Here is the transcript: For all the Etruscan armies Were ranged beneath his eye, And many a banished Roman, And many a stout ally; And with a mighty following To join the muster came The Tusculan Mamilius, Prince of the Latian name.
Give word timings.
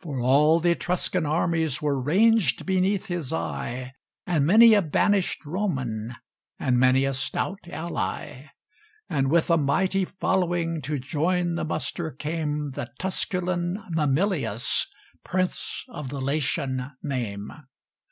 For 0.00 0.18
all 0.20 0.58
the 0.58 0.72
Etruscan 0.72 1.24
armies 1.24 1.80
Were 1.80 1.96
ranged 2.02 2.66
beneath 2.66 3.06
his 3.06 3.32
eye, 3.32 3.92
And 4.26 4.44
many 4.44 4.74
a 4.74 4.82
banished 4.82 5.44
Roman, 5.44 6.16
And 6.58 6.76
many 6.76 7.04
a 7.04 7.14
stout 7.14 7.60
ally; 7.68 8.46
And 9.08 9.30
with 9.30 9.48
a 9.48 9.56
mighty 9.56 10.06
following 10.06 10.82
To 10.82 10.98
join 10.98 11.54
the 11.54 11.62
muster 11.64 12.10
came 12.10 12.72
The 12.72 12.90
Tusculan 12.98 13.80
Mamilius, 13.92 14.88
Prince 15.24 15.84
of 15.88 16.08
the 16.08 16.20
Latian 16.20 16.90
name. 17.00 17.48